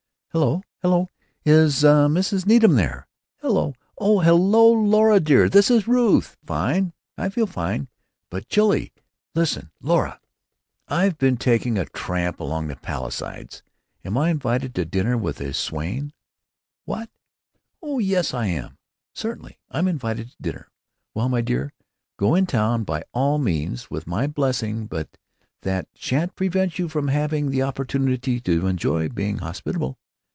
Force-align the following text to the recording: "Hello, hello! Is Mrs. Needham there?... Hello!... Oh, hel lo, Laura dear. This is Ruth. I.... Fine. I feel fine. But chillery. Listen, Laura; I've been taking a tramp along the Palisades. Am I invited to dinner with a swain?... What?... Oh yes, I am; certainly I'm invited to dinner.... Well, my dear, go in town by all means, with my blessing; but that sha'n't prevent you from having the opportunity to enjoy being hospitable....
"Hello, 0.33 0.61
hello! 0.81 1.09
Is 1.43 1.83
Mrs. 1.83 2.45
Needham 2.45 2.75
there?... 2.75 3.05
Hello!... 3.41 3.75
Oh, 3.97 4.19
hel 4.21 4.37
lo, 4.39 4.71
Laura 4.71 5.19
dear. 5.19 5.49
This 5.49 5.69
is 5.69 5.89
Ruth. 5.89 6.37
I.... 6.43 6.47
Fine. 6.47 6.93
I 7.17 7.27
feel 7.27 7.45
fine. 7.45 7.89
But 8.29 8.47
chillery. 8.47 8.93
Listen, 9.35 9.71
Laura; 9.81 10.21
I've 10.87 11.17
been 11.17 11.35
taking 11.35 11.77
a 11.77 11.83
tramp 11.83 12.39
along 12.39 12.67
the 12.69 12.77
Palisades. 12.77 13.61
Am 14.05 14.17
I 14.17 14.29
invited 14.29 14.73
to 14.75 14.85
dinner 14.85 15.17
with 15.17 15.41
a 15.41 15.51
swain?... 15.53 16.13
What?... 16.85 17.09
Oh 17.81 17.99
yes, 17.99 18.33
I 18.33 18.45
am; 18.45 18.77
certainly 19.13 19.59
I'm 19.69 19.89
invited 19.89 20.29
to 20.29 20.37
dinner.... 20.41 20.69
Well, 21.13 21.27
my 21.27 21.41
dear, 21.41 21.73
go 22.15 22.35
in 22.35 22.45
town 22.45 22.85
by 22.85 23.03
all 23.11 23.37
means, 23.37 23.91
with 23.91 24.07
my 24.07 24.27
blessing; 24.27 24.85
but 24.87 25.17
that 25.63 25.89
sha'n't 25.93 26.35
prevent 26.37 26.79
you 26.79 26.87
from 26.87 27.09
having 27.09 27.49
the 27.51 27.63
opportunity 27.63 28.39
to 28.39 28.67
enjoy 28.67 29.09
being 29.09 29.39
hospitable.... 29.39 29.97